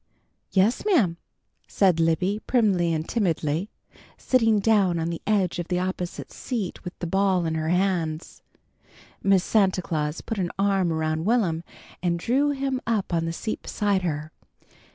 [0.51, 1.17] "Yes, ma'am,"
[1.67, 3.69] said Libby, primly and timidly,
[4.17, 8.41] sitting down on the edge of the opposite seat with the ball in her hands.
[9.21, 11.63] Miss Santa Claus put an arm around Will'm
[12.01, 14.31] and drew him up on the seat beside her.